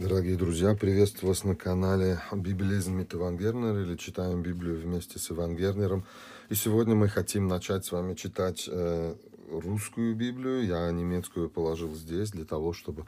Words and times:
Дорогие 0.00 0.34
друзья, 0.34 0.74
приветствую 0.74 1.28
вас 1.28 1.44
на 1.44 1.54
канале 1.54 2.18
Библизм 2.32 2.98
mit 2.98 3.14
Иван 3.14 3.36
Гернер 3.36 3.80
или 3.80 3.98
читаем 3.98 4.40
Библию 4.40 4.80
вместе 4.80 5.18
с 5.18 5.30
Иван 5.30 5.54
Гернером. 5.54 6.06
И 6.48 6.54
сегодня 6.54 6.94
мы 6.94 7.06
хотим 7.06 7.48
начать 7.48 7.84
с 7.84 7.92
вами 7.92 8.14
читать 8.14 8.66
э, 8.66 9.14
русскую 9.50 10.16
Библию. 10.16 10.64
Я 10.64 10.90
немецкую 10.90 11.50
положил 11.50 11.94
здесь 11.94 12.30
для 12.30 12.46
того, 12.46 12.72
чтобы 12.72 13.04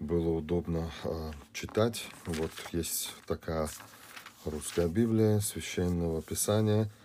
было 0.00 0.30
удобно 0.30 0.90
э, 1.04 1.30
читать. 1.52 2.04
Вот 2.26 2.50
есть 2.72 3.12
такая 3.28 3.68
русская 4.44 4.88
Библия 4.88 5.38
Священного 5.38 6.20
Писания– 6.20 6.90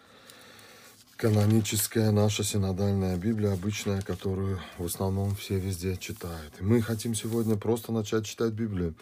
каноническая 1.19 2.11
наша 2.11 2.45
синодальная 2.45 3.17
Библия, 3.17 3.51
обычная, 3.51 4.01
которую 4.01 4.57
в 4.77 4.85
основном 4.85 5.35
все 5.35 5.59
везде 5.59 5.97
читают. 5.97 6.53
И 6.61 6.63
мы 6.63 6.81
хотим 6.81 7.13
сегодня 7.13 7.57
просто 7.57 7.91
начать 7.91 8.25
читать 8.25 8.53
Библию. 8.53 8.95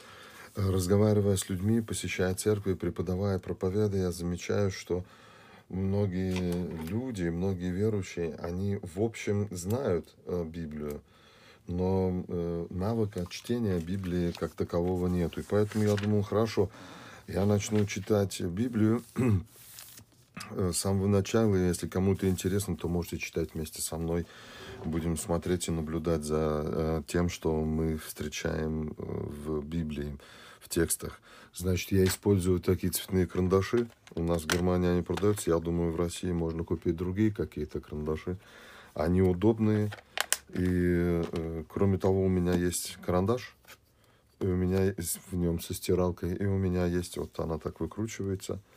Э, 0.56 0.68
разговаривая 0.68 1.38
с 1.38 1.48
людьми, 1.48 1.80
посещая 1.80 2.34
церкви, 2.34 2.74
преподавая 2.74 3.38
проповеды, 3.38 4.00
я 4.00 4.12
замечаю, 4.12 4.72
что 4.72 5.06
многие 5.70 6.88
люди, 6.90 7.30
многие 7.30 7.70
верующие, 7.70 8.34
они 8.42 8.80
в 8.82 9.00
общем 9.00 9.48
знают 9.52 10.08
э, 10.26 10.44
Библию, 10.44 11.02
но 11.68 12.26
э, 12.28 12.66
навыка 12.72 13.28
чтения 13.30 13.80
Библии 13.80 14.32
как 14.32 14.54
такового 14.54 15.06
нету. 15.06 15.42
И 15.42 15.44
поэтому 15.48 15.84
я 15.84 15.94
думал, 15.94 16.24
хорошо, 16.24 16.72
я 17.28 17.46
начну 17.46 17.86
читать 17.86 18.42
Библию, 18.42 19.04
с 20.52 20.78
самого 20.78 21.08
начала. 21.08 21.56
Если 21.56 21.88
кому-то 21.88 22.28
интересно, 22.28 22.76
то 22.76 22.88
можете 22.88 23.18
читать 23.18 23.54
вместе 23.54 23.82
со 23.82 23.98
мной. 23.98 24.26
Будем 24.86 25.18
смотреть 25.18 25.68
и 25.68 25.72
наблюдать 25.72 26.24
за 26.24 26.64
э, 26.66 27.02
тем, 27.08 27.30
что 27.30 27.64
мы 27.64 27.98
встречаем 27.98 28.90
э, 28.90 28.94
в 28.98 29.66
Библии, 29.66 30.18
в 30.60 30.70
текстах. 30.70 31.20
Значит, 31.54 31.92
я 31.92 32.04
использую 32.04 32.60
такие 32.60 32.92
цветные 32.92 33.26
карандаши. 33.26 33.88
У 34.16 34.24
нас 34.24 34.44
в 34.44 34.48
Германии 34.48 34.90
они 34.90 35.02
продаются. 35.02 35.50
Я 35.50 35.60
думаю, 35.60 35.92
в 35.92 35.96
России 35.96 36.32
можно 36.32 36.64
купить 36.64 36.96
другие 36.96 37.32
какие-то 37.32 37.80
карандаши. 37.80 38.38
Они 38.94 39.22
удобные. 39.22 39.92
И 40.54 41.24
кроме 41.68 41.98
того, 41.98 42.24
у 42.24 42.30
меня 42.30 42.54
есть 42.54 42.98
карандаш. 43.06 43.56
И 44.40 44.46
у 44.46 44.56
меня 44.56 44.84
есть 44.84 45.20
в 45.32 45.36
нем 45.36 45.60
со 45.60 45.74
стиралкой. 45.74 46.36
И 46.36 46.46
у 46.46 46.58
меня 46.58 46.86
есть, 46.86 47.18
вот 47.18 47.40
она 47.40 47.58
так 47.58 47.80
выкручивается– 47.80 48.60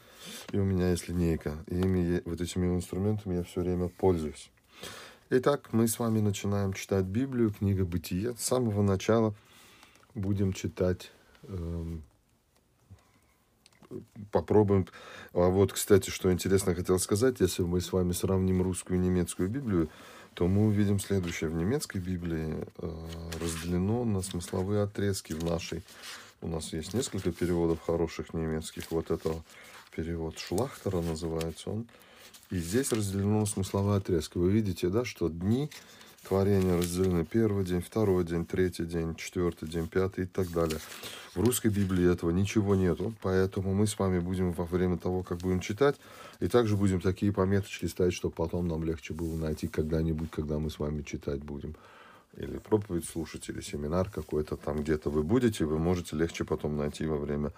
и 0.53 0.59
у 0.59 0.65
меня 0.65 0.91
есть 0.91 1.09
линейка. 1.09 1.65
И 1.67 1.77
ими, 1.77 2.23
вот 2.25 2.41
этими 2.41 2.67
инструментами 2.67 3.37
я 3.37 3.43
все 3.43 3.61
время 3.61 3.89
пользуюсь. 3.89 4.51
Итак, 5.31 5.73
мы 5.73 5.87
с 5.87 5.99
вами 5.99 6.21
начинаем 6.21 6.73
читать 6.73 7.05
Библию, 7.05 7.53
книга 7.53 7.85
Бытия. 7.85 8.35
С 8.35 8.45
самого 8.45 8.83
начала 8.83 9.35
будем 10.15 10.53
читать 10.53 11.13
эм, 11.45 12.03
попробуем. 14.33 14.87
А 15.33 15.49
вот, 15.49 15.73
кстати, 15.73 16.11
что 16.11 16.33
интересно 16.33 16.75
хотел 16.75 16.99
сказать, 16.99 17.41
если 17.41 17.63
мы 17.63 17.81
с 17.81 17.93
вами 17.93 18.13
сравним 18.13 18.63
русскую 18.63 18.99
и 18.99 19.03
немецкую 19.03 19.49
Библию, 19.49 19.89
то 20.35 20.47
мы 20.47 20.67
увидим 20.67 21.01
следующее. 21.01 21.51
В 21.51 21.55
немецкой 21.55 21.99
Библии 21.99 22.67
э, 22.79 23.07
разделено 23.41 24.05
на 24.05 24.23
смысловые 24.23 24.83
отрезки 24.83 25.33
в 25.33 25.45
нашей. 25.45 25.83
У 26.41 26.49
нас 26.49 26.73
есть 26.73 26.95
несколько 26.95 27.33
переводов 27.33 27.81
хороших 27.83 28.33
немецких. 28.33 28.91
Вот 28.91 29.11
этого 29.11 29.45
перевод 29.95 30.39
Шлахтера 30.39 31.01
называется 31.01 31.71
он. 31.71 31.87
И 32.51 32.59
здесь 32.59 32.93
разделено 32.93 33.47
смысловые 33.47 33.99
отрезки. 33.99 34.39
Вы 34.39 34.51
видите, 34.51 34.89
да, 34.89 35.05
что 35.05 35.29
дни 35.29 35.71
творения 36.27 36.77
разделены 36.77 37.25
первый 37.25 37.65
день, 37.65 37.81
второй 37.81 38.25
день, 38.25 38.45
третий 38.45 38.85
день, 38.85 39.15
четвертый 39.15 39.69
день, 39.69 39.87
пятый 39.87 40.25
и 40.25 40.27
так 40.27 40.51
далее. 40.51 40.79
В 41.35 41.41
русской 41.41 41.69
Библии 41.69 42.11
этого 42.11 42.31
ничего 42.31 42.75
нету, 42.75 43.15
поэтому 43.23 43.73
мы 43.75 43.87
с 43.87 43.99
вами 43.99 44.19
будем 44.19 44.53
во 44.53 44.65
время 44.65 44.99
того, 44.99 45.23
как 45.23 45.39
будем 45.39 45.61
читать, 45.61 45.97
и 46.41 46.49
также 46.49 46.77
будем 46.77 47.01
такие 47.01 47.33
пометочки 47.33 47.87
ставить, 47.87 48.15
чтобы 48.15 48.35
потом 48.35 48.67
нам 48.67 48.85
легче 48.85 49.15
было 49.15 49.37
найти 49.37 49.69
когда-нибудь, 49.69 50.31
когда 50.31 50.59
мы 50.59 50.71
с 50.71 50.79
вами 50.79 51.03
читать 51.03 51.43
будем. 51.43 51.75
Или 52.37 52.59
проповедь 52.59 53.07
слушать, 53.07 53.49
или 53.49 53.61
семинар 53.61 54.09
какой-то 54.11 54.57
там 54.57 54.83
где-то 54.83 55.11
вы 55.11 55.23
будете, 55.23 55.65
вы 55.65 55.79
можете 55.79 56.17
легче 56.17 56.45
потом 56.45 56.77
найти 56.77 57.07
во 57.07 57.17
время 57.17 57.53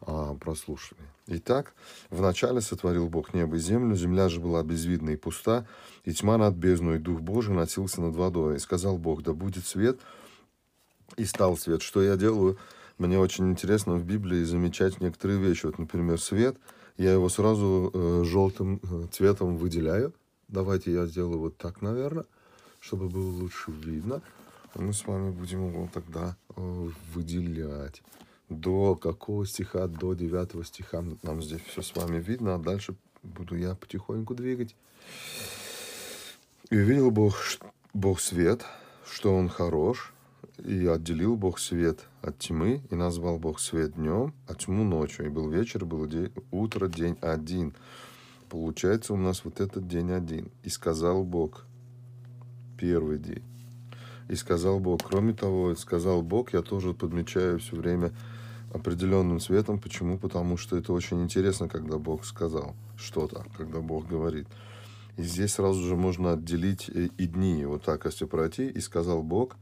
а, 0.00 0.34
прослушивания. 0.34 1.08
Итак, 1.26 1.74
вначале 2.10 2.60
сотворил 2.60 3.08
Бог 3.08 3.34
небо 3.34 3.56
и 3.56 3.58
землю, 3.58 3.96
земля 3.96 4.28
же 4.28 4.40
была 4.40 4.62
безвидна 4.62 5.10
и 5.10 5.16
пуста, 5.16 5.66
и 6.04 6.12
тьма 6.12 6.38
над 6.38 6.54
бездной, 6.54 6.96
и 6.96 7.00
Дух 7.00 7.20
Божий 7.20 7.54
носился 7.54 8.00
над 8.00 8.14
водой. 8.14 8.56
И 8.56 8.60
сказал 8.60 8.96
Бог, 8.96 9.22
да 9.22 9.32
будет 9.32 9.66
свет, 9.66 9.98
и 11.16 11.24
стал 11.24 11.56
свет. 11.56 11.82
Что 11.82 12.02
я 12.02 12.16
делаю? 12.16 12.58
Мне 12.96 13.18
очень 13.18 13.50
интересно 13.50 13.94
в 13.94 14.04
Библии 14.04 14.42
замечать 14.44 15.00
некоторые 15.00 15.38
вещи. 15.38 15.66
Вот, 15.66 15.78
например, 15.78 16.20
свет, 16.20 16.56
я 16.96 17.12
его 17.12 17.28
сразу 17.28 17.90
э, 17.92 18.24
желтым 18.24 18.80
э, 18.82 19.06
цветом 19.12 19.56
выделяю. 19.56 20.12
Давайте 20.48 20.92
я 20.92 21.06
сделаю 21.06 21.38
вот 21.38 21.58
так, 21.58 21.82
наверное, 21.82 22.24
чтобы 22.80 23.08
было 23.08 23.30
лучше 23.30 23.70
видно. 23.70 24.22
Мы 24.74 24.92
с 24.92 25.06
вами 25.06 25.30
будем 25.30 25.68
его 25.68 25.88
тогда 25.92 26.36
э, 26.56 26.88
выделять 27.14 28.02
до 28.48 28.94
какого 28.94 29.46
стиха, 29.46 29.86
до 29.86 30.14
девятого 30.14 30.64
стиха 30.64 31.04
нам 31.22 31.42
здесь 31.42 31.60
все 31.66 31.82
с 31.82 31.94
вами 31.94 32.18
видно, 32.18 32.54
а 32.54 32.58
дальше 32.58 32.94
буду 33.22 33.56
я 33.56 33.74
потихоньку 33.74 34.34
двигать. 34.34 34.74
И 36.70 36.76
увидел 36.76 37.10
Бог, 37.10 37.36
Бог 37.94 38.20
свет, 38.20 38.64
что 39.10 39.34
он 39.34 39.48
хорош, 39.48 40.12
и 40.64 40.86
отделил 40.86 41.36
Бог 41.36 41.58
свет 41.58 42.04
от 42.20 42.38
тьмы, 42.38 42.82
и 42.90 42.94
назвал 42.94 43.38
Бог 43.38 43.60
свет 43.60 43.94
днем, 43.94 44.34
а 44.46 44.54
тьму 44.54 44.84
ночью. 44.84 45.26
И 45.26 45.28
был 45.28 45.48
вечер, 45.48 45.84
был 45.84 46.06
день, 46.06 46.32
утро, 46.50 46.88
день 46.88 47.16
один. 47.20 47.74
Получается 48.48 49.14
у 49.14 49.16
нас 49.16 49.44
вот 49.44 49.60
этот 49.60 49.86
день 49.86 50.12
один. 50.12 50.50
И 50.64 50.68
сказал 50.68 51.24
Бог, 51.24 51.64
первый 52.76 53.18
день. 53.18 53.42
И 54.28 54.34
сказал 54.34 54.78
Бог, 54.78 55.02
кроме 55.02 55.32
того, 55.32 55.74
сказал 55.74 56.22
Бог, 56.22 56.52
я 56.52 56.62
тоже 56.62 56.92
подмечаю 56.92 57.58
все 57.58 57.76
время 57.76 58.12
определенным 58.72 59.40
цветом. 59.40 59.78
Почему? 59.78 60.18
Потому 60.18 60.56
что 60.56 60.76
это 60.76 60.92
очень 60.92 61.22
интересно, 61.22 61.68
когда 61.68 61.98
Бог 61.98 62.24
сказал 62.24 62.74
что-то, 62.96 63.44
когда 63.56 63.80
Бог 63.80 64.06
говорит. 64.06 64.46
И 65.16 65.22
здесь 65.22 65.54
сразу 65.54 65.82
же 65.82 65.96
можно 65.96 66.32
отделить 66.32 66.88
и 66.88 67.26
дни. 67.26 67.64
Вот 67.64 67.82
так, 67.82 68.04
если 68.04 68.26
пройти, 68.26 68.68
и 68.68 68.80
сказал 68.80 69.22
Бог, 69.22 69.56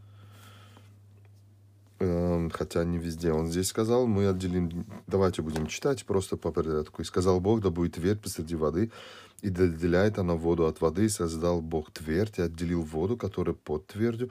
хотя 1.99 2.85
не 2.85 2.99
везде. 2.99 3.33
Он 3.33 3.49
здесь 3.49 3.69
сказал, 3.69 4.07
мы 4.07 4.29
отделим, 4.29 4.87
давайте 5.07 5.43
будем 5.43 5.67
читать 5.67 6.05
просто 6.05 6.37
по 6.37 6.53
порядку. 6.53 7.03
И 7.03 7.05
сказал 7.05 7.41
Бог, 7.41 7.61
да 7.61 7.71
будет 7.71 7.95
твердь 7.95 8.21
посреди 8.21 8.55
воды, 8.55 8.91
и 9.43 9.49
отделяет 9.49 10.19
она 10.19 10.35
воду 10.35 10.67
от 10.67 10.81
воды, 10.81 11.07
и 11.07 11.09
создал 11.09 11.61
Бог 11.61 11.91
твердь, 11.91 12.39
и 12.39 12.43
отделил 12.43 12.83
воду, 12.83 13.17
которая 13.17 13.55
под 13.55 13.87
твердью, 13.87 14.31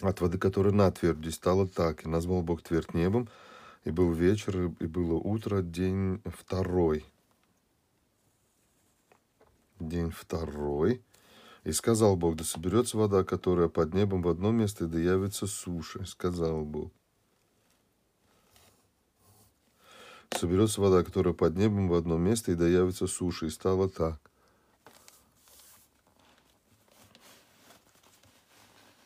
от 0.00 0.20
воды, 0.20 0.38
которая 0.38 0.72
на 0.72 0.90
твердью, 0.90 1.30
и 1.30 1.34
стало 1.34 1.66
так. 1.66 2.04
И 2.04 2.08
назвал 2.08 2.42
Бог 2.42 2.62
твердь 2.62 2.94
небом, 2.94 3.28
и 3.84 3.90
был 3.90 4.12
вечер, 4.12 4.72
и 4.80 4.86
было 4.86 5.14
утро, 5.14 5.62
день 5.62 6.20
второй. 6.24 7.04
День 9.78 10.10
второй. 10.10 11.02
И 11.66 11.72
сказал 11.72 12.14
Бог, 12.14 12.36
да 12.36 12.44
соберется 12.44 12.96
вода, 12.96 13.24
которая 13.24 13.66
под 13.66 13.92
небом 13.92 14.22
в 14.22 14.28
одно 14.28 14.52
место, 14.52 14.84
и 14.84 14.86
да 14.86 15.00
явится 15.00 15.48
суша. 15.48 16.04
Сказал 16.04 16.64
Бог. 16.64 16.92
Соберется 20.30 20.80
вода, 20.80 21.02
которая 21.02 21.34
под 21.34 21.56
небом 21.56 21.88
в 21.88 21.94
одно 21.94 22.18
место, 22.18 22.52
и 22.52 22.54
да 22.54 22.68
явится 22.68 23.08
суша. 23.08 23.46
И 23.46 23.50
стало 23.50 23.88
так. 23.88 24.20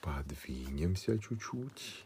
Подвинемся 0.03 1.19
чуть-чуть. 1.19 2.05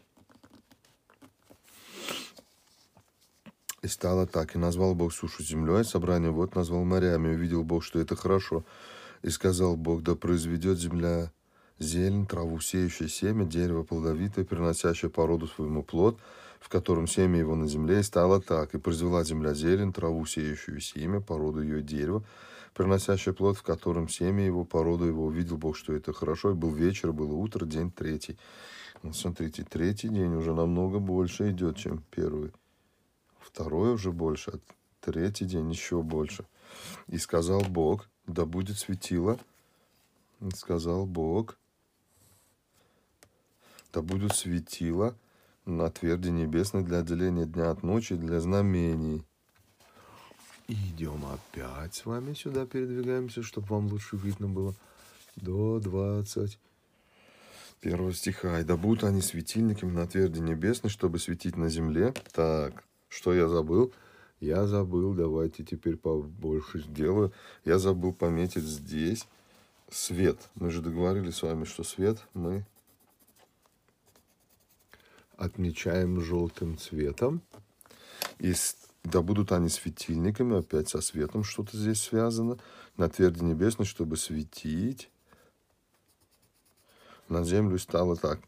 И 3.81 3.87
стало 3.89 4.25
так, 4.25 4.55
и 4.55 4.57
назвал 4.57 4.95
Бог 4.95 5.11
сушу 5.11 5.43
землей, 5.43 5.83
собрание 5.83 6.31
вот 6.31 6.55
назвал 6.55 6.85
морями, 6.85 7.35
увидел 7.35 7.65
Бог, 7.65 7.83
что 7.83 7.99
это 7.99 8.15
хорошо. 8.15 8.63
И 9.25 9.31
сказал 9.31 9.75
Бог, 9.75 10.03
да 10.03 10.13
произведет 10.13 10.77
земля 10.77 11.31
зелень, 11.79 12.27
траву, 12.27 12.59
сеющее 12.59 13.09
семя, 13.09 13.43
дерево 13.43 13.81
плодовитое, 13.81 14.45
приносящее 14.45 15.09
породу 15.09 15.47
своему 15.47 15.81
плод, 15.81 16.19
в 16.59 16.69
котором 16.69 17.07
семя 17.07 17.39
его 17.39 17.55
на 17.55 17.67
земле, 17.67 18.01
и 18.01 18.03
стало 18.03 18.39
так. 18.39 18.75
И 18.75 18.77
произвела 18.77 19.23
земля 19.23 19.55
зелень, 19.55 19.91
траву, 19.93 20.27
сеющую 20.27 20.79
семя, 20.79 21.21
породу 21.21 21.63
ее 21.63 21.81
дерева, 21.81 22.23
приносящее 22.75 23.33
плод, 23.33 23.57
в 23.57 23.63
котором 23.63 24.09
семя 24.09 24.45
его, 24.45 24.63
породу 24.63 25.05
его. 25.05 25.25
Увидел 25.25 25.57
Бог, 25.57 25.75
что 25.75 25.93
это 25.93 26.13
хорошо, 26.13 26.51
и 26.51 26.53
был 26.53 26.71
вечер, 26.71 27.11
было 27.11 27.33
утро, 27.33 27.65
день 27.65 27.89
третий. 27.91 28.37
Вот 29.01 29.15
смотрите, 29.15 29.65
третий 29.67 30.09
день 30.09 30.35
уже 30.35 30.53
намного 30.53 30.99
больше 30.99 31.49
идет, 31.49 31.77
чем 31.77 32.03
первый 32.11 32.51
второй 33.39 33.91
уже 33.95 34.11
больше, 34.11 34.51
а 34.51 34.59
третий 35.01 35.45
день 35.45 35.71
еще 35.71 36.03
больше. 36.03 36.45
И 37.07 37.17
сказал 37.17 37.61
Бог, 37.61 38.07
да 38.27 38.45
будет 38.45 38.77
светило. 38.77 39.39
И 40.41 40.49
сказал 40.51 41.05
Бог, 41.05 41.57
да 43.93 44.01
будет 44.01 44.35
светило 44.35 45.15
на 45.65 45.89
тверди 45.89 46.29
небесной 46.29 46.83
для 46.83 46.99
отделения 46.99 47.45
дня 47.45 47.71
от 47.71 47.83
ночи, 47.83 48.15
для 48.15 48.39
знамений. 48.39 49.23
Идем 50.67 51.25
опять 51.25 51.95
с 51.95 52.05
вами 52.05 52.33
сюда, 52.33 52.65
передвигаемся, 52.65 53.43
чтобы 53.43 53.67
вам 53.67 53.87
лучше 53.87 54.17
видно 54.17 54.47
было. 54.47 54.73
До 55.35 55.79
20 55.79 56.57
первого 57.81 58.13
стиха. 58.13 58.59
«И 58.59 58.63
да 58.63 58.77
будут 58.77 59.03
они 59.03 59.21
светильниками 59.21 59.91
на 59.91 60.07
тверди 60.07 60.39
небесной, 60.39 60.89
чтобы 60.89 61.19
светить 61.19 61.55
на 61.55 61.69
земле». 61.69 62.13
Так, 62.31 62.83
что 63.09 63.33
я 63.33 63.47
забыл? 63.47 63.93
Я 64.39 64.65
забыл, 64.67 65.13
давайте 65.13 65.63
теперь 65.63 65.95
побольше 65.95 66.79
сделаю. 66.79 67.31
Я 67.63 67.79
забыл 67.79 68.13
пометить 68.13 68.63
здесь 68.63 69.27
свет. 69.89 70.37
Мы 70.55 70.69
же 70.71 70.81
договорились 70.81 71.35
с 71.35 71.43
вами, 71.43 71.63
что 71.63 71.83
свет 71.83 72.19
мы 72.33 72.65
отмечаем 75.37 76.21
желтым 76.21 76.77
цветом. 76.77 77.41
И 78.39 78.53
да 79.03 79.21
будут 79.21 79.51
они 79.51 79.69
светильниками, 79.69 80.59
опять 80.59 80.89
со 80.89 81.01
светом 81.01 81.43
что-то 81.43 81.77
здесь 81.77 82.01
связано, 82.01 82.57
на 82.97 83.07
тверди 83.09 83.43
небесной, 83.43 83.85
чтобы 83.85 84.17
светить 84.17 85.09
на 87.29 87.43
землю 87.43 87.77
стало 87.79 88.15
так. 88.15 88.39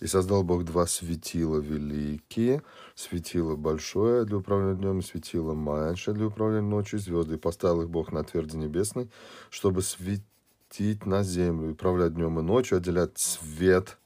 И 0.00 0.06
создал 0.06 0.42
Бог 0.42 0.64
два 0.64 0.86
светила 0.86 1.58
великие, 1.58 2.62
светило 2.94 3.56
большое 3.56 4.24
для 4.24 4.38
управления 4.38 4.76
днем, 4.76 5.02
светило 5.02 5.54
меньшее 5.54 6.14
для 6.14 6.26
управления 6.26 6.68
ночью, 6.68 6.98
звезды. 6.98 7.34
И 7.34 7.38
поставил 7.38 7.82
их 7.82 7.90
Бог 7.90 8.12
на 8.12 8.24
тверди 8.24 8.56
небесной, 8.56 9.10
чтобы 9.50 9.82
светить 9.82 11.06
на 11.06 11.22
землю, 11.22 11.72
управлять 11.72 12.14
днем 12.14 12.38
и 12.38 12.42
ночью, 12.42 12.78
отделять 12.78 13.18
свет 13.18 13.98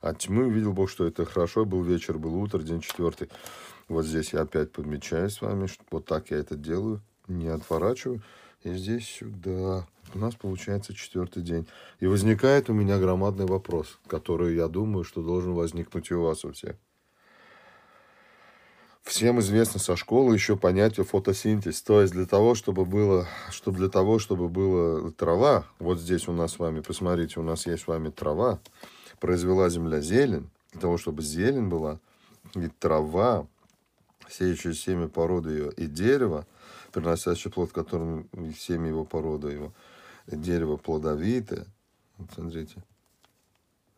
от 0.00 0.18
тьмы. 0.18 0.46
Увидел 0.46 0.72
Бог, 0.72 0.90
что 0.90 1.06
это 1.06 1.24
хорошо. 1.24 1.64
Был 1.64 1.82
вечер, 1.82 2.18
был 2.18 2.34
утро, 2.36 2.60
день 2.60 2.80
четвертый. 2.80 3.28
Вот 3.88 4.04
здесь 4.04 4.32
я 4.32 4.40
опять 4.42 4.72
подмечаю 4.72 5.28
с 5.30 5.40
вами, 5.40 5.66
что 5.66 5.82
вот 5.90 6.06
так 6.06 6.30
я 6.30 6.38
это 6.38 6.56
делаю, 6.56 7.00
не 7.28 7.48
отворачиваю. 7.48 8.22
И 8.62 8.72
здесь 8.74 9.06
сюда 9.06 9.86
у 10.14 10.18
нас 10.18 10.34
получается 10.34 10.94
четвертый 10.94 11.42
день. 11.42 11.66
И 12.00 12.06
возникает 12.06 12.70
у 12.70 12.72
меня 12.72 12.98
громадный 12.98 13.46
вопрос, 13.46 13.98
который, 14.06 14.56
я 14.56 14.68
думаю, 14.68 15.04
что 15.04 15.22
должен 15.22 15.54
возникнуть 15.54 16.10
и 16.10 16.14
у 16.14 16.22
вас 16.22 16.44
у 16.44 16.52
всех. 16.52 16.76
Всем 19.02 19.40
известно 19.40 19.80
со 19.80 19.96
школы 19.96 20.34
еще 20.34 20.56
понятие 20.56 21.04
фотосинтез. 21.04 21.82
То 21.82 22.00
есть 22.00 22.12
для 22.12 22.24
того, 22.24 22.54
чтобы 22.54 22.84
было, 22.84 23.26
чтобы 23.50 23.78
для 23.78 23.88
того, 23.88 24.18
чтобы 24.18 24.48
была 24.48 25.10
трава, 25.10 25.66
вот 25.80 25.98
здесь 25.98 26.28
у 26.28 26.32
нас 26.32 26.52
с 26.52 26.58
вами, 26.58 26.80
посмотрите, 26.80 27.40
у 27.40 27.42
нас 27.42 27.66
есть 27.66 27.82
с 27.82 27.86
вами 27.88 28.10
трава, 28.10 28.60
произвела 29.18 29.68
земля 29.68 30.00
зелень, 30.00 30.48
для 30.70 30.80
того, 30.80 30.98
чтобы 30.98 31.22
зелень 31.22 31.68
была, 31.68 31.98
и 32.54 32.68
трава, 32.68 33.46
сеющая 34.28 34.72
семя 34.72 35.08
породы 35.08 35.50
ее, 35.50 35.72
и 35.72 35.86
дерево, 35.86 36.46
приносящее 36.92 37.52
плод, 37.52 37.72
которым 37.72 38.28
семя 38.58 38.88
его 38.88 39.04
порода 39.04 39.48
его, 39.48 39.72
дерево 40.26 40.76
плодовитое. 40.76 41.66
Вот 42.18 42.30
смотрите. 42.34 42.82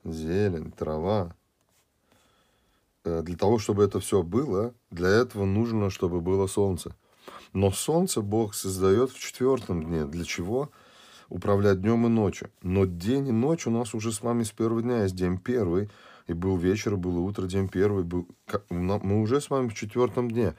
Зелень, 0.04 0.70
трава. 0.72 1.34
Э, 3.04 3.22
для 3.22 3.36
того, 3.36 3.58
чтобы 3.58 3.84
это 3.84 4.00
все 4.00 4.22
было, 4.22 4.74
для 4.90 5.08
этого 5.08 5.44
нужно, 5.44 5.90
чтобы 5.90 6.20
было 6.20 6.46
солнце. 6.46 6.94
Но 7.52 7.70
солнце 7.70 8.20
Бог 8.20 8.54
создает 8.54 9.10
в 9.10 9.18
четвертом 9.18 9.84
дне. 9.84 10.04
Для 10.06 10.24
чего? 10.24 10.70
Управлять 11.28 11.80
днем 11.80 12.06
и 12.06 12.08
ночью. 12.08 12.50
Но 12.62 12.84
день 12.84 13.28
и 13.28 13.32
ночь 13.32 13.66
у 13.66 13.70
нас 13.70 13.94
уже 13.94 14.12
с 14.12 14.22
вами 14.22 14.42
с 14.42 14.50
первого 14.50 14.82
дня 14.82 15.02
есть 15.02 15.14
день 15.14 15.38
первый. 15.38 15.90
И 16.26 16.32
был 16.32 16.56
вечер, 16.56 16.96
было 16.96 17.18
утро, 17.20 17.46
день 17.46 17.68
первый. 17.68 18.04
Был... 18.04 18.26
Мы 18.70 19.20
уже 19.20 19.40
с 19.40 19.50
вами 19.50 19.68
в 19.68 19.74
четвертом 19.74 20.30
дне. 20.30 20.54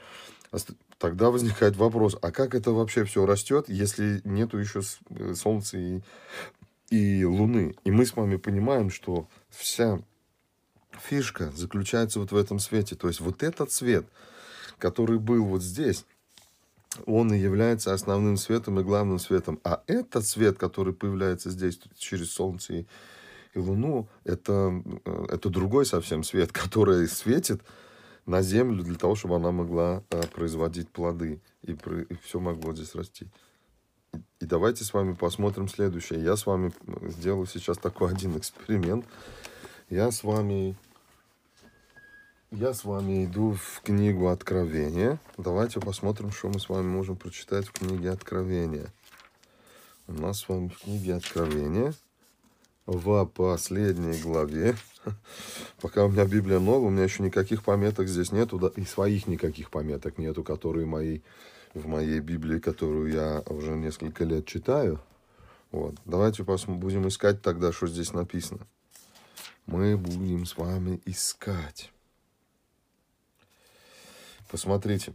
Тогда 0.98 1.30
возникает 1.30 1.76
вопрос, 1.76 2.16
а 2.22 2.30
как 2.30 2.54
это 2.54 2.72
вообще 2.72 3.04
все 3.04 3.26
растет, 3.26 3.66
если 3.68 4.22
нету 4.24 4.56
еще 4.56 4.80
э, 5.10 5.34
Солнца 5.34 5.76
и, 5.76 6.00
и 6.90 7.24
Луны? 7.24 7.74
И 7.84 7.90
мы 7.90 8.06
с 8.06 8.16
вами 8.16 8.36
понимаем, 8.36 8.88
что 8.88 9.28
вся 9.50 10.00
фишка 10.98 11.52
заключается 11.54 12.18
вот 12.18 12.32
в 12.32 12.36
этом 12.36 12.58
свете. 12.58 12.94
То 12.94 13.08
есть 13.08 13.20
вот 13.20 13.42
этот 13.42 13.72
свет, 13.72 14.06
который 14.78 15.18
был 15.18 15.44
вот 15.44 15.62
здесь, 15.62 16.06
он 17.04 17.32
и 17.32 17.38
является 17.38 17.92
основным 17.92 18.38
светом 18.38 18.80
и 18.80 18.82
главным 18.82 19.18
светом. 19.18 19.60
А 19.64 19.82
этот 19.86 20.26
свет, 20.26 20.56
который 20.56 20.94
появляется 20.94 21.50
здесь 21.50 21.78
через 21.98 22.32
Солнце 22.32 22.72
и, 22.72 22.86
и 23.52 23.58
Луну, 23.58 24.08
это, 24.24 24.82
э, 25.04 25.26
это 25.28 25.50
другой 25.50 25.84
совсем 25.84 26.24
свет, 26.24 26.52
который 26.54 27.06
светит 27.06 27.60
на 28.26 28.42
землю 28.42 28.82
для 28.82 28.96
того, 28.96 29.14
чтобы 29.14 29.36
она 29.36 29.52
могла 29.52 30.02
а, 30.10 30.22
производить 30.26 30.90
плоды, 30.90 31.40
и, 31.62 31.72
и 31.72 32.14
все 32.22 32.40
могло 32.40 32.74
здесь 32.74 32.94
расти. 32.94 33.28
И 34.40 34.46
давайте 34.46 34.84
с 34.84 34.92
вами 34.92 35.14
посмотрим 35.14 35.68
следующее. 35.68 36.22
Я 36.22 36.36
с 36.36 36.46
вами 36.46 36.72
сделаю 37.08 37.46
сейчас 37.46 37.78
такой 37.78 38.10
один 38.12 38.36
эксперимент. 38.36 39.06
Я 39.88 40.10
с 40.10 40.24
вами 40.24 40.76
я 42.52 42.72
с 42.72 42.84
вами 42.84 43.24
иду 43.24 43.54
в 43.54 43.80
книгу 43.82 44.28
Откровения. 44.28 45.18
Давайте 45.36 45.80
посмотрим, 45.80 46.30
что 46.30 46.48
мы 46.48 46.60
с 46.60 46.68
вами 46.68 46.86
можем 46.86 47.16
прочитать 47.16 47.66
в 47.66 47.72
книге 47.72 48.10
Откровения. 48.10 48.86
У 50.06 50.12
нас 50.12 50.40
с 50.40 50.48
вами 50.48 50.68
в 50.68 50.78
книге 50.78 51.14
Откровения 51.16 51.92
в 52.86 53.26
последней 53.26 54.20
главе 54.20 54.76
Пока 55.80 56.04
у 56.04 56.08
меня 56.08 56.24
Библия 56.24 56.58
новая, 56.58 56.88
у 56.88 56.90
меня 56.90 57.04
еще 57.04 57.22
никаких 57.22 57.62
пометок 57.62 58.08
здесь 58.08 58.32
нету, 58.32 58.58
да, 58.58 58.68
и 58.76 58.84
своих 58.84 59.26
никаких 59.26 59.70
пометок 59.70 60.18
нету, 60.18 60.42
которые 60.42 60.86
мои, 60.86 61.20
в 61.74 61.86
моей 61.86 62.20
Библии, 62.20 62.58
которую 62.58 63.12
я 63.12 63.42
уже 63.46 63.72
несколько 63.72 64.24
лет 64.24 64.46
читаю. 64.46 65.00
Вот. 65.70 65.94
Давайте 66.04 66.44
посмотрим, 66.44 66.80
будем 66.80 67.08
искать 67.08 67.42
тогда, 67.42 67.72
что 67.72 67.86
здесь 67.86 68.12
написано. 68.12 68.66
Мы 69.66 69.96
будем 69.96 70.46
с 70.46 70.56
вами 70.56 71.00
искать. 71.04 71.92
Посмотрите. 74.50 75.12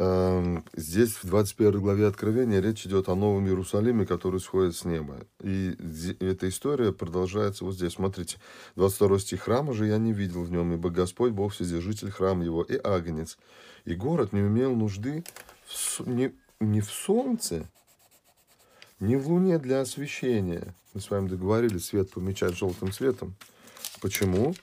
Эм, 0.00 0.64
здесь 0.76 1.16
в 1.16 1.26
21 1.26 1.80
главе 1.80 2.06
Откровения 2.06 2.60
речь 2.60 2.86
идет 2.86 3.08
о 3.08 3.16
Новом 3.16 3.48
Иерусалиме, 3.48 4.06
который 4.06 4.38
сходит 4.38 4.76
с 4.76 4.84
неба. 4.84 5.26
И 5.42 5.74
эта 6.20 6.48
история 6.48 6.92
продолжается 6.92 7.64
вот 7.64 7.74
здесь. 7.74 7.94
Смотрите, 7.94 8.38
22 8.76 9.18
стих. 9.18 9.40
«Храма 9.42 9.72
же 9.72 9.88
я 9.88 9.98
не 9.98 10.12
видел 10.12 10.44
в 10.44 10.52
нем, 10.52 10.72
ибо 10.72 10.90
Господь 10.90 11.32
Бог 11.32 11.52
Вседержитель 11.52 12.12
храм 12.12 12.40
его 12.42 12.62
и 12.62 12.76
агнец. 12.76 13.38
И 13.86 13.96
город 13.96 14.32
не 14.32 14.38
имел 14.38 14.76
нужды 14.76 15.24
в, 15.66 16.08
не, 16.08 16.32
не 16.60 16.80
в 16.80 16.90
солнце, 16.90 17.68
не 19.00 19.16
в 19.16 19.28
луне 19.28 19.58
для 19.58 19.80
освещения». 19.80 20.76
Мы 20.94 21.00
с 21.00 21.10
вами 21.10 21.26
договорились 21.26 21.86
свет 21.86 22.12
помечать 22.12 22.56
желтым 22.56 22.92
цветом. 22.92 23.34
Почему? 24.00 24.54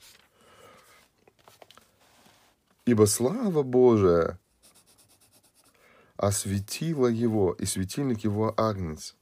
Ибо 2.86 3.04
слава 3.06 3.64
Божия 3.64 4.40
осветила 6.18 7.08
его, 7.08 7.54
и 7.54 7.66
светильник 7.66 8.24
его 8.24 8.54
Агнец. 8.58 9.16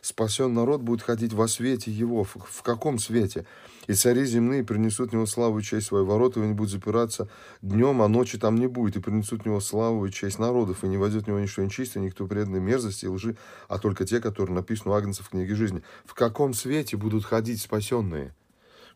Спасен 0.00 0.54
народ 0.54 0.80
будет 0.80 1.02
ходить 1.02 1.32
во 1.32 1.46
свете 1.46 1.90
его. 1.90 2.24
В, 2.24 2.62
каком 2.62 2.98
свете? 2.98 3.46
И 3.86 3.92
цари 3.92 4.24
земные 4.24 4.64
принесут 4.64 5.10
в 5.10 5.12
него 5.12 5.26
славу 5.26 5.58
и 5.58 5.62
честь 5.62 5.88
свои 5.88 6.02
ворота, 6.02 6.40
и 6.40 6.46
не 6.46 6.54
будут 6.54 6.72
запираться 6.72 7.28
днем, 7.60 8.00
а 8.02 8.08
ночи 8.08 8.38
там 8.38 8.56
не 8.56 8.66
будет, 8.66 8.96
и 8.96 9.00
принесут 9.00 9.42
в 9.42 9.46
него 9.46 9.60
славу 9.60 10.06
и 10.06 10.10
честь 10.10 10.38
народов, 10.38 10.82
и 10.82 10.88
не 10.88 10.96
войдет 10.96 11.24
в 11.24 11.26
него 11.28 11.38
ничто 11.38 11.62
нечистое, 11.62 12.02
никто 12.02 12.26
преданный 12.26 12.60
мерзости 12.60 13.04
и 13.04 13.08
лжи, 13.08 13.36
а 13.68 13.78
только 13.78 14.04
те, 14.04 14.20
которые 14.20 14.54
написаны 14.54 14.92
у 14.92 14.94
Агнца 14.94 15.22
в 15.22 15.28
книге 15.28 15.54
жизни. 15.54 15.82
В 16.04 16.14
каком 16.14 16.54
свете 16.54 16.96
будут 16.96 17.24
ходить 17.24 17.60
спасенные? 17.60 18.34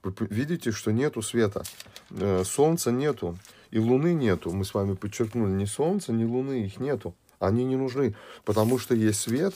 Вы 0.02 0.14
видите, 0.30 0.70
что 0.72 0.92
нету 0.92 1.22
света, 1.22 1.64
э, 2.10 2.42
солнца 2.44 2.90
нету, 2.90 3.36
и 3.70 3.78
луны 3.78 4.14
нету. 4.14 4.52
Мы 4.52 4.64
с 4.64 4.72
вами 4.72 4.94
подчеркнули, 4.94 5.50
ни 5.50 5.64
солнца, 5.64 6.12
ни 6.12 6.24
луны, 6.24 6.64
их 6.64 6.78
нету. 6.78 7.14
Они 7.38 7.64
не 7.64 7.76
нужны, 7.76 8.14
потому 8.44 8.78
что 8.78 8.94
есть 8.94 9.20
свет, 9.20 9.54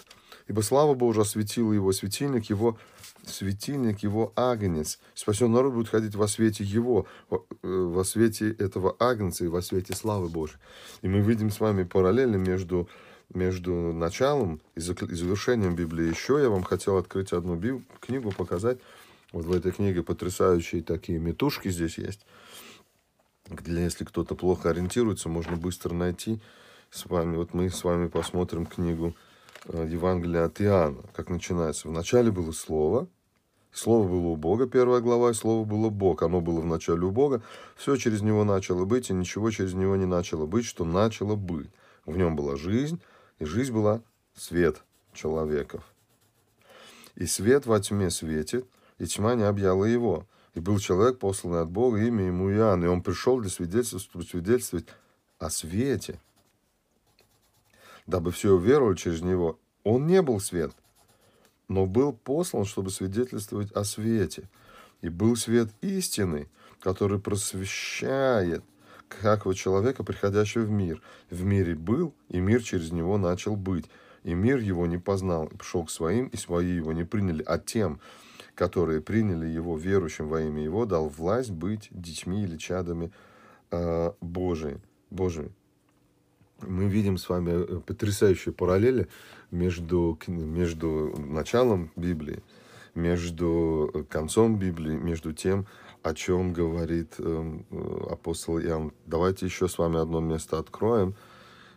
ибо 0.48 0.60
слава 0.60 0.94
Божия 0.94 1.22
осветила 1.22 1.72
его 1.72 1.92
светильник, 1.92 2.50
его 2.50 2.78
светильник, 3.24 4.00
его 4.00 4.32
агнец. 4.36 4.98
Спасен 5.14 5.52
народ 5.52 5.74
будет 5.74 5.88
ходить 5.88 6.14
во 6.14 6.28
свете 6.28 6.64
его, 6.64 7.06
во 7.62 8.04
свете 8.04 8.50
этого 8.50 8.96
агнца 8.98 9.44
и 9.44 9.48
во 9.48 9.62
свете 9.62 9.94
славы 9.94 10.28
Божьей. 10.28 10.58
И 11.02 11.08
мы 11.08 11.20
видим 11.20 11.50
с 11.50 11.60
вами 11.60 11.84
параллели 11.84 12.36
между, 12.36 12.88
между 13.32 13.72
началом 13.92 14.60
и 14.74 14.80
завершением 14.80 15.74
Библии. 15.74 16.10
Еще 16.10 16.40
я 16.42 16.48
вам 16.50 16.62
хотел 16.62 16.96
открыть 16.96 17.32
одну 17.32 17.56
биб... 17.56 17.82
книгу, 18.00 18.32
показать. 18.32 18.78
Вот 19.32 19.44
в 19.44 19.52
этой 19.52 19.70
книге 19.70 20.02
потрясающие 20.02 20.82
такие 20.82 21.18
метушки 21.18 21.68
здесь 21.70 21.98
есть. 21.98 22.26
Где, 23.48 23.82
если 23.82 24.04
кто-то 24.04 24.34
плохо 24.34 24.70
ориентируется, 24.70 25.28
можно 25.28 25.56
быстро 25.56 25.94
найти 25.94 26.40
с 26.90 27.06
вами, 27.06 27.36
вот 27.36 27.54
мы 27.54 27.70
с 27.70 27.84
вами 27.84 28.08
посмотрим 28.08 28.66
книгу 28.66 29.14
э, 29.66 29.86
Евангелия 29.88 30.44
от 30.44 30.60
Иоанна, 30.60 31.02
как 31.14 31.28
начинается. 31.28 31.88
Вначале 31.88 32.30
было 32.30 32.52
Слово, 32.52 33.08
Слово 33.72 34.08
было 34.08 34.26
у 34.28 34.36
Бога, 34.36 34.66
первая 34.66 35.00
глава, 35.00 35.30
и 35.30 35.34
Слово 35.34 35.64
было 35.64 35.90
Бог. 35.90 36.22
Оно 36.22 36.40
было 36.40 36.60
в 36.60 36.66
начале 36.66 37.02
у 37.02 37.12
Бога. 37.12 37.42
Все 37.76 37.96
через 37.96 38.20
Него 38.20 38.42
начало 38.44 38.84
быть, 38.84 39.10
и 39.10 39.12
ничего 39.12 39.50
через 39.50 39.74
Него 39.74 39.94
не 39.94 40.06
начало 40.06 40.46
быть, 40.46 40.64
что 40.64 40.84
начало 40.84 41.36
быть. 41.36 41.70
В 42.04 42.16
нем 42.16 42.34
была 42.34 42.56
жизнь, 42.56 43.00
и 43.38 43.44
жизнь 43.44 43.72
была 43.72 44.02
свет 44.34 44.82
человеков. 45.12 45.84
И 47.14 47.26
свет 47.26 47.66
во 47.66 47.78
тьме 47.78 48.10
светит, 48.10 48.66
и 48.98 49.06
тьма 49.06 49.36
не 49.36 49.44
объяла 49.44 49.84
его. 49.84 50.26
И 50.54 50.60
был 50.60 50.80
человек, 50.80 51.20
посланный 51.20 51.60
от 51.60 51.70
Бога, 51.70 51.98
имя 51.98 52.26
ему 52.26 52.50
Иоанн, 52.50 52.84
и 52.84 52.88
он 52.88 53.02
пришел 53.02 53.38
для 53.40 53.50
свидетельства, 53.50 54.20
свидетельствовать 54.22 54.86
о 55.38 55.48
свете, 55.48 56.18
дабы 58.10 58.32
все 58.32 58.52
уверовали 58.52 58.96
через 58.96 59.22
него. 59.22 59.58
Он 59.84 60.06
не 60.06 60.20
был 60.20 60.40
свет, 60.40 60.72
но 61.68 61.86
был 61.86 62.12
послан, 62.12 62.66
чтобы 62.66 62.90
свидетельствовать 62.90 63.72
о 63.72 63.84
свете. 63.84 64.50
И 65.00 65.08
был 65.08 65.36
свет 65.36 65.68
истины, 65.80 66.48
который 66.80 67.18
просвещает 67.18 68.62
всякого 69.08 69.54
человека, 69.54 70.04
приходящего 70.04 70.64
в 70.64 70.70
мир. 70.70 71.00
В 71.30 71.44
мире 71.44 71.74
был, 71.74 72.14
и 72.28 72.40
мир 72.40 72.62
через 72.62 72.92
него 72.92 73.16
начал 73.16 73.56
быть. 73.56 73.86
И 74.24 74.34
мир 74.34 74.58
его 74.58 74.86
не 74.86 74.98
познал, 74.98 75.46
и 75.46 75.56
пришел 75.56 75.84
к 75.84 75.90
своим, 75.90 76.26
и 76.26 76.36
свои 76.36 76.74
его 76.74 76.92
не 76.92 77.04
приняли. 77.04 77.42
А 77.46 77.58
тем, 77.58 78.00
которые 78.54 79.00
приняли 79.00 79.46
его 79.46 79.78
верующим 79.78 80.28
во 80.28 80.42
имя 80.42 80.62
его, 80.62 80.84
дал 80.84 81.08
власть 81.08 81.50
быть 81.50 81.88
детьми 81.90 82.42
или 82.42 82.58
чадами 82.58 83.10
э, 83.70 84.12
Божиими. 84.20 84.82
Божиими 85.08 85.52
мы 86.62 86.86
видим 86.86 87.18
с 87.18 87.28
вами 87.28 87.50
э, 87.50 87.80
потрясающие 87.80 88.52
параллели 88.52 89.08
между, 89.50 90.18
между 90.26 91.14
началом 91.18 91.90
Библии, 91.96 92.42
между 92.94 93.90
э, 93.92 94.04
концом 94.04 94.58
Библии, 94.58 94.96
между 94.96 95.32
тем, 95.32 95.66
о 96.02 96.14
чем 96.14 96.52
говорит 96.52 97.14
эм, 97.18 97.66
э, 97.70 98.06
апостол 98.10 98.58
Иоанн. 98.58 98.92
Давайте 99.06 99.46
еще 99.46 99.68
с 99.68 99.78
вами 99.78 100.00
одно 100.00 100.20
место 100.20 100.58
откроем. 100.58 101.14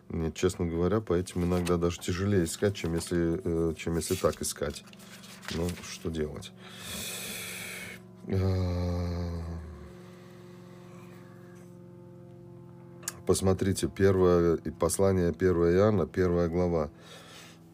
Мне, 0.08 0.32
честно 0.32 0.66
говоря, 0.66 1.00
по 1.00 1.14
этим 1.14 1.44
иногда 1.44 1.76
даже 1.76 1.98
тяжелее 2.00 2.44
искать, 2.44 2.76
чем 2.76 2.94
если, 2.94 3.74
чем 3.74 3.96
если 3.96 4.14
так 4.14 4.40
искать. 4.42 4.84
Ну, 5.54 5.66
что 5.90 6.10
делать? 6.10 6.52
Посмотрите, 13.26 13.88
первое 13.88 14.58
послание 14.78 15.30
1 15.30 15.40
Иоанна, 15.40 16.06
первая 16.06 16.48
глава. 16.48 16.90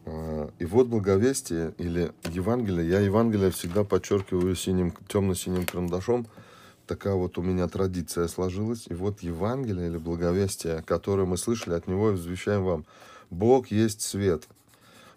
А, 0.05 0.49
и 0.59 0.65
вот 0.65 0.87
благовестие 0.87 1.73
или 1.77 2.13
Евангелие. 2.29 2.87
Я 2.87 3.01
Евангелие 3.01 3.51
всегда 3.51 3.83
подчеркиваю 3.83 4.55
синим, 4.55 4.93
темно-синим 5.09 5.65
карандашом. 5.65 6.25
Такая 6.87 7.15
вот 7.15 7.37
у 7.37 7.41
меня 7.41 7.67
традиция 7.67 8.29
сложилась. 8.29 8.85
И 8.87 8.93
вот 8.93 9.23
Евангелие 9.23 9.87
или 9.87 9.97
благовестие, 9.97 10.83
которое 10.83 11.25
мы 11.25 11.35
слышали 11.35 11.73
от 11.73 11.85
него, 11.85 12.05
возвещаем 12.05 12.63
вам. 12.63 12.85
Бог 13.29 13.67
есть 13.67 14.01
свет, 14.01 14.47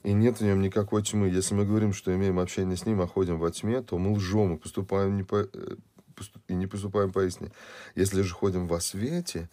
и 0.02 0.12
нет 0.12 0.38
в 0.38 0.40
нем 0.44 0.60
никакой 0.62 1.04
тьмы. 1.04 1.28
Если 1.28 1.54
мы 1.54 1.64
говорим, 1.64 1.92
что 1.92 2.12
имеем 2.12 2.40
общение 2.40 2.76
с 2.76 2.86
Ним, 2.86 3.00
а 3.00 3.06
ходим 3.06 3.38
во 3.38 3.52
тьме, 3.52 3.82
то 3.82 3.98
мы 3.98 4.12
лжем 4.12 4.54
и 4.54 4.58
поступаем 4.58 5.16
не 5.16 5.22
по, 5.22 5.48
э, 5.52 5.76
и 6.48 6.54
не 6.54 6.66
поступаем 6.66 7.12
по 7.12 7.24
истине. 7.24 7.52
Если 7.94 8.22
же 8.22 8.34
ходим 8.34 8.66
во 8.66 8.80
свете, 8.80 9.48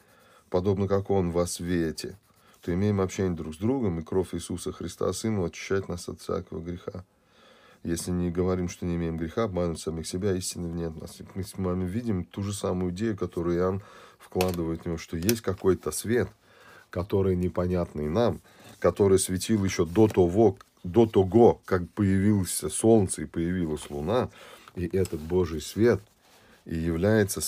подобно 0.51 0.88
как 0.88 1.10
Он 1.10 1.31
во 1.31 1.48
свете, 1.48 2.20
то 2.62 2.72
имеем 2.72 3.01
общение 3.01 3.36
друг 3.36 3.55
с 3.55 3.58
другом, 3.58 4.00
и 4.00 4.03
кровь 4.03 4.36
Иисуса 4.36 4.72
Христа, 4.72 5.12
Сына, 5.13 5.46
очищает 5.46 5.89
нас 5.89 6.08
от 6.08 6.22
всякого 6.22 6.62
греха. 6.62 7.03
Если 7.84 8.12
не 8.12 8.29
говорим, 8.29 8.70
что 8.70 8.86
не 8.86 8.96
имеем 8.96 9.17
греха, 9.17 9.46
обманываем 9.46 9.77
самих 9.77 10.05
себя, 10.05 10.36
истины 10.36 10.67
нет 10.67 10.96
нас. 11.01 11.17
Мы 11.34 11.43
с 11.43 11.58
вами 11.58 11.86
видим 11.86 12.25
ту 12.25 12.43
же 12.43 12.53
самую 12.53 12.91
идею, 12.91 13.17
которую 13.17 13.58
Иоанн 13.58 13.81
вкладывает 14.20 14.84
в 14.84 14.86
него, 14.86 14.98
что 15.00 15.17
есть 15.17 15.41
какой-то 15.41 15.89
свет, 15.89 16.29
который 16.91 17.36
непонятный 17.36 18.08
нам, 18.08 18.41
который 18.77 19.17
светил 19.17 19.63
еще 19.63 19.86
до 19.86 20.08
того, 20.08 20.58
до 20.84 21.08
того, 21.08 21.62
как 21.65 21.89
появилось 21.91 22.63
солнце 22.70 23.24
и 23.24 23.25
появилась 23.25 23.89
луна, 23.89 24.29
и 24.75 24.86
этот 24.86 25.22
Божий 25.22 25.62
свет 25.62 26.01
и 26.65 26.75
является 26.75 27.41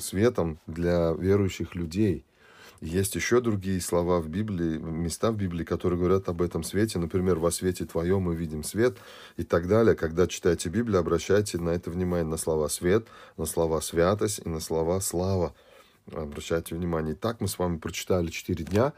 светом 0.00 0.58
для 0.66 1.12
верующих 1.12 1.74
людей. 1.74 2.24
Есть 2.80 3.14
еще 3.14 3.40
другие 3.40 3.80
слова 3.80 4.20
в 4.20 4.28
Библии, 4.28 4.78
места 4.78 5.32
в 5.32 5.36
Библии, 5.36 5.64
которые 5.64 5.98
говорят 5.98 6.28
об 6.28 6.42
этом 6.42 6.62
свете. 6.62 6.98
Например, 6.98 7.38
«Во 7.38 7.50
свете 7.50 7.86
твоем 7.86 8.22
мы 8.22 8.34
видим 8.34 8.62
свет» 8.62 8.96
и 9.36 9.42
так 9.42 9.68
далее. 9.68 9.94
Когда 9.94 10.26
читаете 10.26 10.68
Библию, 10.68 10.98
обращайте 10.98 11.58
на 11.58 11.70
это 11.70 11.90
внимание, 11.90 12.26
на 12.26 12.36
слова 12.36 12.68
«свет», 12.68 13.06
на 13.38 13.46
слова 13.46 13.80
«святость» 13.80 14.40
и 14.44 14.48
на 14.48 14.60
слова 14.60 15.00
«слава». 15.00 15.54
Обращайте 16.12 16.74
внимание. 16.74 17.14
Итак, 17.14 17.40
мы 17.40 17.48
с 17.48 17.58
вами 17.58 17.78
прочитали 17.78 18.28
четыре 18.28 18.64
дня. 18.64 18.92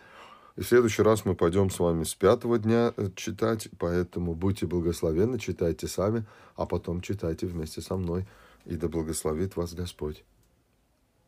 И 0.57 0.63
в 0.63 0.67
следующий 0.67 1.03
раз 1.03 1.25
мы 1.25 1.37
пойдем 1.37 1.71
с 1.71 1.79
вами 1.79 2.03
с 2.03 2.15
пятого 2.15 2.59
дня 2.59 2.93
э, 2.97 3.11
читать, 3.15 3.69
поэтому 3.79 4.35
будьте 4.35 4.67
благословенны, 4.67 5.39
читайте 5.39 5.87
сами, 5.87 6.25
а 6.57 6.67
потом 6.67 7.03
читайте 7.03 7.47
вместе 7.47 7.83
со 7.83 7.97
мной 7.97 8.27
и 8.67 8.77
да 8.77 8.89
благословит 8.89 9.57
вас 9.57 9.75
Господь. 9.75 10.25